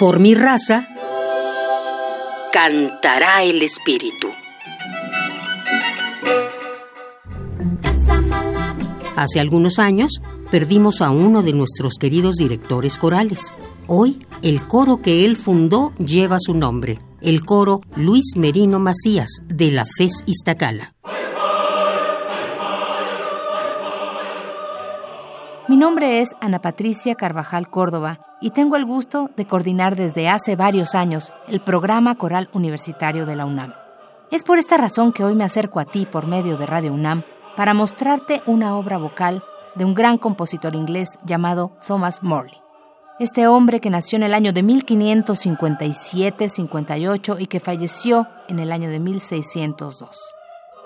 Por 0.00 0.18
mi 0.18 0.32
raza, 0.32 0.88
cantará 2.54 3.42
el 3.42 3.60
espíritu. 3.60 4.28
Hace 9.14 9.40
algunos 9.40 9.78
años 9.78 10.22
perdimos 10.50 11.02
a 11.02 11.10
uno 11.10 11.42
de 11.42 11.52
nuestros 11.52 11.96
queridos 12.00 12.36
directores 12.36 12.96
corales. 12.96 13.54
Hoy, 13.88 14.26
el 14.40 14.66
coro 14.66 15.02
que 15.02 15.26
él 15.26 15.36
fundó 15.36 15.92
lleva 15.98 16.38
su 16.40 16.54
nombre, 16.54 16.98
el 17.20 17.44
coro 17.44 17.82
Luis 17.94 18.36
Merino 18.36 18.78
Macías 18.78 19.28
de 19.48 19.70
la 19.70 19.84
FES 19.84 20.24
Iztacala. 20.24 20.94
Mi 25.70 25.76
nombre 25.76 26.20
es 26.20 26.34
Ana 26.40 26.60
Patricia 26.60 27.14
Carvajal 27.14 27.70
Córdoba 27.70 28.18
y 28.40 28.50
tengo 28.50 28.74
el 28.74 28.84
gusto 28.84 29.30
de 29.36 29.46
coordinar 29.46 29.94
desde 29.94 30.28
hace 30.28 30.56
varios 30.56 30.96
años 30.96 31.32
el 31.46 31.60
programa 31.60 32.16
coral 32.16 32.50
universitario 32.52 33.24
de 33.24 33.36
la 33.36 33.46
UNAM. 33.46 33.72
Es 34.32 34.42
por 34.42 34.58
esta 34.58 34.78
razón 34.78 35.12
que 35.12 35.22
hoy 35.22 35.36
me 35.36 35.44
acerco 35.44 35.78
a 35.78 35.84
ti 35.84 36.06
por 36.06 36.26
medio 36.26 36.56
de 36.56 36.66
Radio 36.66 36.92
UNAM 36.92 37.22
para 37.56 37.72
mostrarte 37.72 38.42
una 38.46 38.76
obra 38.76 38.98
vocal 38.98 39.44
de 39.76 39.84
un 39.84 39.94
gran 39.94 40.18
compositor 40.18 40.74
inglés 40.74 41.20
llamado 41.24 41.76
Thomas 41.86 42.20
Morley. 42.20 42.60
Este 43.20 43.46
hombre 43.46 43.78
que 43.78 43.90
nació 43.90 44.16
en 44.16 44.24
el 44.24 44.34
año 44.34 44.52
de 44.52 44.64
1557-58 44.64 47.36
y 47.38 47.46
que 47.46 47.60
falleció 47.60 48.26
en 48.48 48.58
el 48.58 48.72
año 48.72 48.90
de 48.90 48.98
1602. 48.98 50.18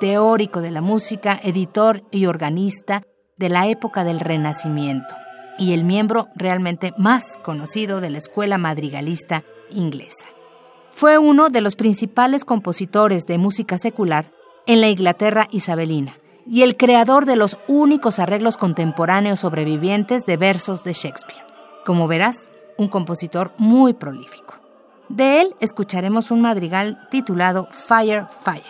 Teórico 0.00 0.62
de 0.62 0.70
la 0.70 0.80
música, 0.80 1.38
editor 1.42 2.02
y 2.10 2.24
organista, 2.24 3.02
de 3.40 3.48
la 3.48 3.66
época 3.68 4.04
del 4.04 4.20
Renacimiento 4.20 5.14
y 5.58 5.72
el 5.72 5.82
miembro 5.82 6.28
realmente 6.36 6.92
más 6.98 7.38
conocido 7.42 8.02
de 8.02 8.10
la 8.10 8.18
escuela 8.18 8.58
madrigalista 8.58 9.44
inglesa. 9.70 10.26
Fue 10.92 11.16
uno 11.16 11.48
de 11.48 11.62
los 11.62 11.74
principales 11.74 12.44
compositores 12.44 13.26
de 13.26 13.38
música 13.38 13.78
secular 13.78 14.30
en 14.66 14.82
la 14.82 14.90
Inglaterra 14.90 15.48
isabelina 15.50 16.12
y 16.46 16.62
el 16.62 16.76
creador 16.76 17.24
de 17.24 17.36
los 17.36 17.56
únicos 17.66 18.18
arreglos 18.18 18.58
contemporáneos 18.58 19.40
sobrevivientes 19.40 20.26
de 20.26 20.36
versos 20.36 20.84
de 20.84 20.92
Shakespeare. 20.92 21.42
Como 21.86 22.08
verás, 22.08 22.50
un 22.76 22.88
compositor 22.88 23.52
muy 23.56 23.94
prolífico. 23.94 24.56
De 25.08 25.40
él 25.40 25.56
escucharemos 25.60 26.30
un 26.30 26.42
madrigal 26.42 27.08
titulado 27.10 27.68
Fire 27.70 28.26
Fire, 28.42 28.62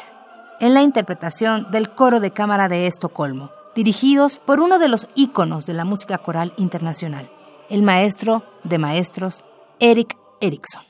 en 0.61 0.75
la 0.75 0.83
interpretación 0.83 1.73
del 1.73 1.93
coro 1.93 2.21
de 2.21 2.31
cámara 2.31 2.69
de 2.69 2.87
Estocolmo, 2.87 3.51
dirigidos 3.75 4.39
por 4.39 4.61
uno 4.61 4.79
de 4.79 4.89
los 4.89 5.09
íconos 5.15 5.67
de 5.67 5.75
la 5.75 5.85
música 5.85 6.19
coral 6.19 6.53
internacional, 6.57 7.31
el 7.69 7.83
maestro 7.83 8.45
de 8.65 8.79
maestros, 8.79 9.45
Eric 9.79 10.17
Erickson. 10.41 10.83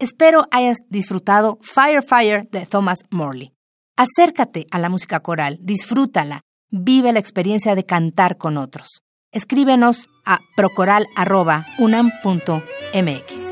Espero 0.00 0.46
hayas 0.50 0.78
disfrutado 0.88 1.58
Fire 1.60 2.02
Fire 2.02 2.48
de 2.50 2.64
Thomas 2.64 3.00
Morley. 3.10 3.52
Acércate 3.98 4.66
a 4.70 4.78
la 4.78 4.88
música 4.88 5.20
coral, 5.20 5.58
disfrútala, 5.60 6.40
vive 6.70 7.12
la 7.12 7.18
experiencia 7.18 7.74
de 7.74 7.84
cantar 7.84 8.38
con 8.38 8.56
otros. 8.56 9.02
Escríbenos 9.30 10.08
a 10.24 10.38
procoral.unam.mx. 10.56 13.49